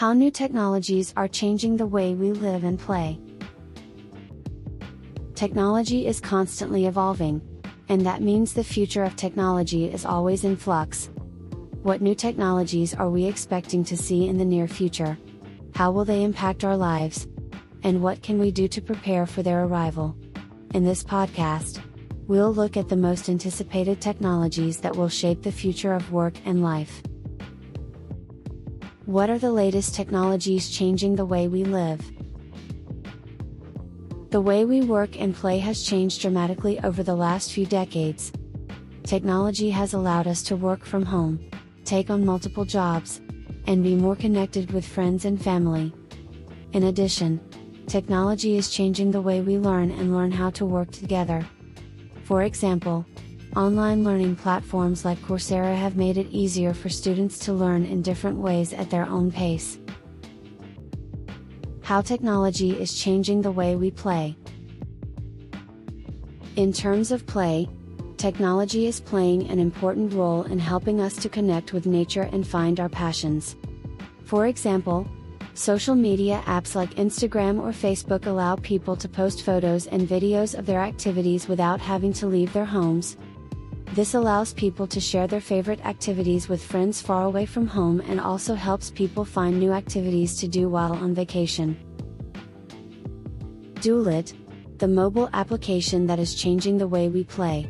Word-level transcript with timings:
How 0.00 0.14
new 0.14 0.30
technologies 0.30 1.12
are 1.14 1.28
changing 1.28 1.76
the 1.76 1.86
way 1.86 2.14
we 2.14 2.32
live 2.32 2.64
and 2.64 2.78
play. 2.78 3.20
Technology 5.34 6.06
is 6.06 6.20
constantly 6.22 6.86
evolving, 6.86 7.42
and 7.90 8.00
that 8.06 8.22
means 8.22 8.54
the 8.54 8.64
future 8.64 9.04
of 9.04 9.14
technology 9.14 9.92
is 9.92 10.06
always 10.06 10.42
in 10.42 10.56
flux. 10.56 11.10
What 11.82 12.00
new 12.00 12.14
technologies 12.14 12.94
are 12.94 13.10
we 13.10 13.26
expecting 13.26 13.84
to 13.84 13.94
see 13.94 14.26
in 14.26 14.38
the 14.38 14.44
near 14.46 14.66
future? 14.66 15.18
How 15.74 15.90
will 15.90 16.06
they 16.06 16.22
impact 16.22 16.64
our 16.64 16.78
lives? 16.78 17.28
And 17.82 18.02
what 18.02 18.22
can 18.22 18.38
we 18.38 18.50
do 18.50 18.68
to 18.68 18.80
prepare 18.80 19.26
for 19.26 19.42
their 19.42 19.64
arrival? 19.64 20.16
In 20.72 20.82
this 20.82 21.04
podcast, 21.04 21.78
we'll 22.26 22.54
look 22.54 22.78
at 22.78 22.88
the 22.88 22.96
most 22.96 23.28
anticipated 23.28 24.00
technologies 24.00 24.80
that 24.80 24.96
will 24.96 25.10
shape 25.10 25.42
the 25.42 25.52
future 25.52 25.92
of 25.92 26.10
work 26.10 26.36
and 26.46 26.62
life. 26.62 27.02
What 29.06 29.30
are 29.30 29.38
the 29.38 29.50
latest 29.50 29.94
technologies 29.94 30.68
changing 30.68 31.16
the 31.16 31.24
way 31.24 31.48
we 31.48 31.64
live? 31.64 32.00
The 34.28 34.42
way 34.42 34.66
we 34.66 34.82
work 34.82 35.18
and 35.18 35.34
play 35.34 35.58
has 35.58 35.82
changed 35.82 36.20
dramatically 36.20 36.78
over 36.80 37.02
the 37.02 37.16
last 37.16 37.50
few 37.50 37.64
decades. 37.64 38.30
Technology 39.02 39.70
has 39.70 39.94
allowed 39.94 40.26
us 40.26 40.42
to 40.44 40.54
work 40.54 40.84
from 40.84 41.06
home, 41.06 41.40
take 41.86 42.10
on 42.10 42.26
multiple 42.26 42.66
jobs, 42.66 43.22
and 43.66 43.82
be 43.82 43.94
more 43.94 44.16
connected 44.16 44.70
with 44.70 44.86
friends 44.86 45.24
and 45.24 45.42
family. 45.42 45.94
In 46.74 46.84
addition, 46.84 47.40
technology 47.86 48.58
is 48.58 48.68
changing 48.70 49.12
the 49.12 49.22
way 49.22 49.40
we 49.40 49.56
learn 49.56 49.90
and 49.92 50.14
learn 50.14 50.30
how 50.30 50.50
to 50.50 50.66
work 50.66 50.90
together. 50.90 51.44
For 52.24 52.42
example, 52.42 53.06
online 53.56 54.04
learning 54.04 54.36
platforms 54.36 55.04
like 55.04 55.18
Coursera 55.22 55.76
have 55.76 55.96
made 55.96 56.16
it 56.16 56.28
easier 56.30 56.72
for 56.72 56.88
students 56.88 57.38
to 57.40 57.52
learn 57.52 57.84
in 57.84 58.00
different 58.00 58.38
ways 58.38 58.72
at 58.72 58.90
their 58.90 59.06
own 59.06 59.32
pace. 59.32 59.78
How 61.82 62.00
technology 62.00 62.70
is 62.70 62.96
changing 62.96 63.42
the 63.42 63.50
way 63.50 63.74
we 63.74 63.90
play. 63.90 64.36
In 66.54 66.72
terms 66.72 67.10
of 67.10 67.26
play, 67.26 67.68
technology 68.16 68.86
is 68.86 69.00
playing 69.00 69.48
an 69.50 69.58
important 69.58 70.12
role 70.12 70.44
in 70.44 70.60
helping 70.60 71.00
us 71.00 71.16
to 71.16 71.28
connect 71.28 71.72
with 71.72 71.86
nature 71.86 72.28
and 72.32 72.46
find 72.46 72.78
our 72.78 72.88
passions. 72.88 73.56
For 74.24 74.46
example, 74.46 75.08
social 75.54 75.96
media 75.96 76.40
apps 76.46 76.76
like 76.76 76.94
Instagram 76.94 77.60
or 77.60 77.70
Facebook 77.70 78.26
allow 78.26 78.54
people 78.54 78.94
to 78.94 79.08
post 79.08 79.42
photos 79.42 79.88
and 79.88 80.08
videos 80.08 80.56
of 80.56 80.66
their 80.66 80.80
activities 80.80 81.48
without 81.48 81.80
having 81.80 82.12
to 82.12 82.28
leave 82.28 82.52
their 82.52 82.64
homes. 82.64 83.16
This 83.92 84.14
allows 84.14 84.52
people 84.52 84.86
to 84.86 85.00
share 85.00 85.26
their 85.26 85.40
favorite 85.40 85.84
activities 85.84 86.48
with 86.48 86.62
friends 86.62 87.02
far 87.02 87.24
away 87.24 87.44
from 87.44 87.66
home 87.66 88.00
and 88.02 88.20
also 88.20 88.54
helps 88.54 88.88
people 88.88 89.24
find 89.24 89.58
new 89.58 89.72
activities 89.72 90.36
to 90.36 90.46
do 90.46 90.68
while 90.68 90.92
on 90.92 91.12
vacation. 91.12 91.76
Duelit, 93.74 94.32
the 94.78 94.86
mobile 94.86 95.28
application 95.32 96.06
that 96.06 96.20
is 96.20 96.36
changing 96.36 96.78
the 96.78 96.86
way 96.86 97.08
we 97.08 97.24
play. 97.24 97.68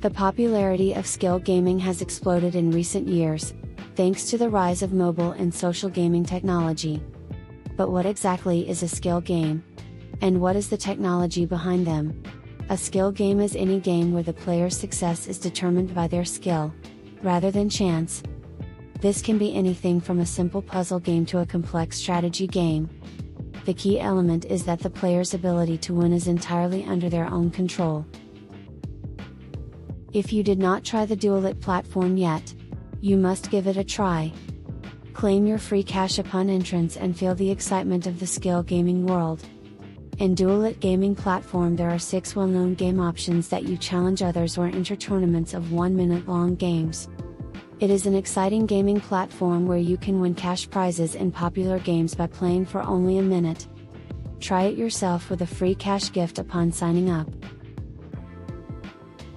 The 0.00 0.10
popularity 0.10 0.92
of 0.92 1.06
skill 1.06 1.38
gaming 1.38 1.78
has 1.78 2.02
exploded 2.02 2.54
in 2.56 2.72
recent 2.72 3.08
years, 3.08 3.54
thanks 3.96 4.28
to 4.30 4.36
the 4.36 4.50
rise 4.50 4.82
of 4.82 4.92
mobile 4.92 5.32
and 5.32 5.52
social 5.52 5.88
gaming 5.88 6.24
technology. 6.24 7.02
But 7.74 7.90
what 7.90 8.04
exactly 8.04 8.68
is 8.68 8.82
a 8.82 8.88
skill 8.88 9.22
game? 9.22 9.64
And 10.20 10.42
what 10.42 10.56
is 10.56 10.68
the 10.68 10.76
technology 10.76 11.46
behind 11.46 11.86
them? 11.86 12.22
A 12.70 12.78
skill 12.78 13.12
game 13.12 13.40
is 13.40 13.54
any 13.54 13.78
game 13.78 14.12
where 14.12 14.22
the 14.22 14.32
player's 14.32 14.76
success 14.76 15.26
is 15.26 15.38
determined 15.38 15.94
by 15.94 16.08
their 16.08 16.24
skill, 16.24 16.72
rather 17.22 17.50
than 17.50 17.68
chance. 17.68 18.22
This 19.00 19.20
can 19.20 19.36
be 19.36 19.54
anything 19.54 20.00
from 20.00 20.20
a 20.20 20.26
simple 20.26 20.62
puzzle 20.62 20.98
game 20.98 21.26
to 21.26 21.40
a 21.40 21.46
complex 21.46 21.98
strategy 21.98 22.46
game. 22.46 22.88
The 23.66 23.74
key 23.74 24.00
element 24.00 24.46
is 24.46 24.64
that 24.64 24.80
the 24.80 24.88
player's 24.88 25.34
ability 25.34 25.76
to 25.78 25.94
win 25.94 26.14
is 26.14 26.26
entirely 26.26 26.84
under 26.84 27.10
their 27.10 27.26
own 27.26 27.50
control. 27.50 28.06
If 30.14 30.32
you 30.32 30.42
did 30.42 30.58
not 30.58 30.84
try 30.84 31.04
the 31.04 31.16
Duelit 31.16 31.60
platform 31.60 32.16
yet, 32.16 32.54
you 33.02 33.18
must 33.18 33.50
give 33.50 33.66
it 33.66 33.76
a 33.76 33.84
try. 33.84 34.32
Claim 35.12 35.46
your 35.46 35.58
free 35.58 35.82
cash 35.82 36.18
upon 36.18 36.48
entrance 36.48 36.96
and 36.96 37.16
feel 37.16 37.34
the 37.34 37.50
excitement 37.50 38.06
of 38.06 38.20
the 38.20 38.26
skill 38.26 38.62
gaming 38.62 39.06
world. 39.06 39.44
In 40.18 40.36
Duelit 40.36 40.78
gaming 40.78 41.16
platform 41.16 41.74
there 41.74 41.90
are 41.90 41.98
6 41.98 42.36
well-known 42.36 42.74
game 42.74 43.00
options 43.00 43.48
that 43.48 43.64
you 43.64 43.76
challenge 43.76 44.22
others 44.22 44.56
or 44.56 44.66
enter 44.66 44.94
tournaments 44.94 45.54
of 45.54 45.72
1 45.72 45.96
minute 45.96 46.28
long 46.28 46.54
games. 46.54 47.08
It 47.80 47.90
is 47.90 48.06
an 48.06 48.14
exciting 48.14 48.66
gaming 48.66 49.00
platform 49.00 49.66
where 49.66 49.78
you 49.78 49.96
can 49.96 50.20
win 50.20 50.36
cash 50.36 50.70
prizes 50.70 51.16
in 51.16 51.32
popular 51.32 51.80
games 51.80 52.14
by 52.14 52.28
playing 52.28 52.66
for 52.66 52.80
only 52.80 53.18
a 53.18 53.22
minute. 53.22 53.66
Try 54.38 54.62
it 54.64 54.78
yourself 54.78 55.30
with 55.30 55.42
a 55.42 55.46
free 55.46 55.74
cash 55.74 56.12
gift 56.12 56.38
upon 56.38 56.70
signing 56.70 57.10
up. 57.10 57.28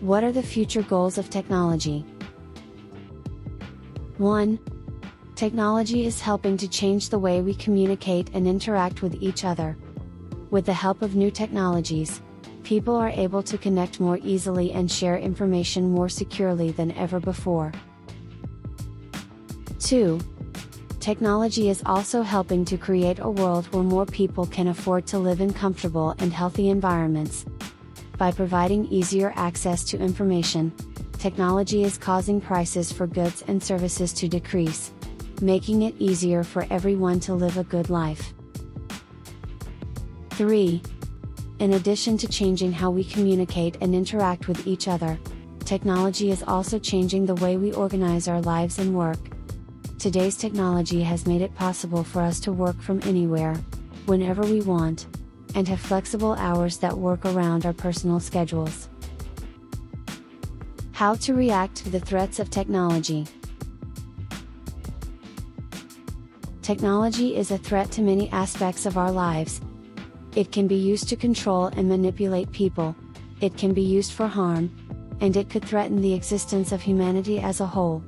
What 0.00 0.22
are 0.22 0.32
the 0.32 0.42
future 0.42 0.82
goals 0.82 1.16
of 1.16 1.30
technology? 1.30 2.04
1. 4.18 4.58
Technology 5.34 6.04
is 6.04 6.20
helping 6.20 6.58
to 6.58 6.68
change 6.68 7.08
the 7.08 7.18
way 7.18 7.40
we 7.40 7.54
communicate 7.54 8.28
and 8.34 8.46
interact 8.46 9.00
with 9.00 9.14
each 9.22 9.44
other. 9.44 9.78
With 10.50 10.64
the 10.64 10.72
help 10.72 11.02
of 11.02 11.14
new 11.14 11.30
technologies, 11.30 12.22
people 12.64 12.96
are 12.96 13.10
able 13.10 13.42
to 13.42 13.58
connect 13.58 14.00
more 14.00 14.18
easily 14.22 14.72
and 14.72 14.90
share 14.90 15.18
information 15.18 15.90
more 15.90 16.08
securely 16.08 16.70
than 16.70 16.92
ever 16.92 17.20
before. 17.20 17.72
2. 19.80 20.18
Technology 21.00 21.68
is 21.68 21.82
also 21.84 22.22
helping 22.22 22.64
to 22.64 22.78
create 22.78 23.18
a 23.18 23.28
world 23.28 23.66
where 23.72 23.82
more 23.82 24.06
people 24.06 24.46
can 24.46 24.68
afford 24.68 25.06
to 25.06 25.18
live 25.18 25.40
in 25.40 25.52
comfortable 25.52 26.14
and 26.18 26.32
healthy 26.32 26.70
environments. 26.70 27.44
By 28.16 28.32
providing 28.32 28.86
easier 28.86 29.34
access 29.36 29.84
to 29.84 29.98
information, 29.98 30.72
technology 31.18 31.84
is 31.84 31.98
causing 31.98 32.40
prices 32.40 32.90
for 32.90 33.06
goods 33.06 33.44
and 33.48 33.62
services 33.62 34.12
to 34.14 34.28
decrease, 34.28 34.92
making 35.42 35.82
it 35.82 35.94
easier 35.98 36.42
for 36.42 36.66
everyone 36.70 37.20
to 37.20 37.34
live 37.34 37.58
a 37.58 37.64
good 37.64 37.90
life. 37.90 38.32
3. 40.38 40.80
In 41.58 41.72
addition 41.72 42.16
to 42.16 42.28
changing 42.28 42.70
how 42.70 42.92
we 42.92 43.02
communicate 43.02 43.76
and 43.80 43.92
interact 43.92 44.46
with 44.46 44.68
each 44.68 44.86
other, 44.86 45.18
technology 45.64 46.30
is 46.30 46.44
also 46.44 46.78
changing 46.78 47.26
the 47.26 47.34
way 47.34 47.56
we 47.56 47.72
organize 47.72 48.28
our 48.28 48.40
lives 48.42 48.78
and 48.78 48.94
work. 48.94 49.18
Today's 49.98 50.36
technology 50.36 51.02
has 51.02 51.26
made 51.26 51.42
it 51.42 51.52
possible 51.56 52.04
for 52.04 52.22
us 52.22 52.38
to 52.38 52.52
work 52.52 52.80
from 52.80 53.02
anywhere, 53.02 53.56
whenever 54.06 54.42
we 54.42 54.60
want, 54.60 55.08
and 55.56 55.66
have 55.66 55.80
flexible 55.80 56.34
hours 56.34 56.76
that 56.76 56.96
work 56.96 57.24
around 57.24 57.66
our 57.66 57.72
personal 57.72 58.20
schedules. 58.20 58.88
How 60.92 61.16
to 61.16 61.34
react 61.34 61.74
to 61.78 61.90
the 61.90 61.98
threats 61.98 62.38
of 62.38 62.48
technology. 62.48 63.26
Technology 66.62 67.34
is 67.34 67.50
a 67.50 67.58
threat 67.58 67.90
to 67.90 68.02
many 68.02 68.30
aspects 68.30 68.86
of 68.86 68.96
our 68.96 69.10
lives. 69.10 69.60
It 70.38 70.52
can 70.52 70.68
be 70.68 70.76
used 70.76 71.08
to 71.08 71.16
control 71.16 71.66
and 71.66 71.88
manipulate 71.88 72.52
people, 72.52 72.94
it 73.40 73.56
can 73.56 73.74
be 73.74 73.82
used 73.82 74.12
for 74.12 74.28
harm, 74.28 74.70
and 75.20 75.36
it 75.36 75.50
could 75.50 75.64
threaten 75.64 76.00
the 76.00 76.14
existence 76.14 76.70
of 76.70 76.80
humanity 76.80 77.40
as 77.40 77.60
a 77.60 77.66
whole. 77.66 78.04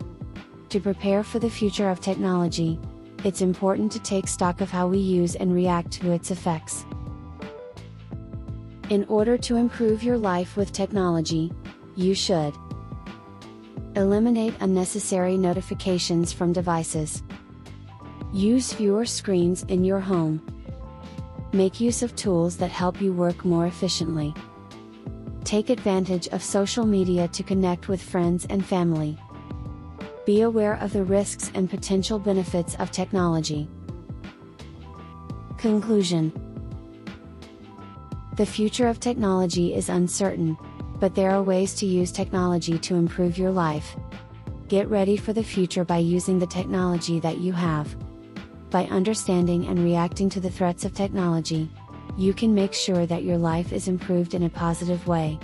To 0.68 0.78
prepare 0.78 1.24
for 1.24 1.40
the 1.40 1.50
future 1.50 1.90
of 1.90 2.00
technology, 2.00 2.78
it's 3.24 3.40
important 3.40 3.90
to 3.90 3.98
take 3.98 4.28
stock 4.28 4.60
of 4.60 4.70
how 4.70 4.86
we 4.86 4.98
use 4.98 5.34
and 5.34 5.52
react 5.52 5.90
to 5.94 6.12
its 6.12 6.30
effects. 6.30 6.84
In 8.90 9.04
order 9.08 9.36
to 9.38 9.56
improve 9.56 10.04
your 10.04 10.16
life 10.16 10.56
with 10.56 10.70
technology, 10.70 11.50
you 11.96 12.14
should 12.14 12.54
Eliminate 13.96 14.54
unnecessary 14.60 15.36
notifications 15.36 16.32
from 16.32 16.52
devices. 16.52 17.24
Use 18.32 18.72
fewer 18.72 19.04
screens 19.04 19.64
in 19.64 19.82
your 19.84 19.98
home. 19.98 20.40
Make 21.52 21.80
use 21.80 22.04
of 22.04 22.14
tools 22.14 22.56
that 22.58 22.70
help 22.70 23.02
you 23.02 23.12
work 23.12 23.44
more 23.44 23.66
efficiently. 23.66 24.32
Take 25.42 25.68
advantage 25.68 26.28
of 26.28 26.44
social 26.44 26.86
media 26.86 27.26
to 27.26 27.42
connect 27.42 27.88
with 27.88 28.00
friends 28.00 28.46
and 28.48 28.64
family. 28.64 29.18
Be 30.24 30.42
aware 30.42 30.74
of 30.74 30.92
the 30.92 31.02
risks 31.02 31.50
and 31.54 31.68
potential 31.68 32.20
benefits 32.20 32.76
of 32.76 32.92
technology. 32.92 33.68
Conclusion 35.58 36.32
The 38.36 38.46
future 38.46 38.86
of 38.86 39.00
technology 39.00 39.74
is 39.74 39.88
uncertain, 39.88 40.56
but 41.00 41.16
there 41.16 41.32
are 41.32 41.42
ways 41.42 41.74
to 41.76 41.86
use 41.86 42.12
technology 42.12 42.78
to 42.78 42.94
improve 42.94 43.38
your 43.38 43.50
life. 43.50 43.96
Get 44.68 44.88
ready 44.88 45.16
for 45.16 45.32
the 45.32 45.42
future 45.42 45.84
by 45.84 45.98
using 45.98 46.38
the 46.38 46.46
technology 46.46 47.18
that 47.18 47.38
you 47.38 47.52
have. 47.54 47.96
By 48.70 48.84
understanding 48.84 49.66
and 49.66 49.82
reacting 49.82 50.28
to 50.30 50.38
the 50.38 50.48
threats 50.48 50.84
of 50.84 50.94
technology, 50.94 51.68
you 52.16 52.32
can 52.32 52.54
make 52.54 52.72
sure 52.72 53.04
that 53.04 53.24
your 53.24 53.36
life 53.36 53.72
is 53.72 53.88
improved 53.88 54.32
in 54.32 54.44
a 54.44 54.48
positive 54.48 55.08
way. 55.08 55.40